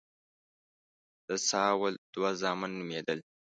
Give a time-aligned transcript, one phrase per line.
[1.27, 3.19] د ساول دوه زامن نومېدل.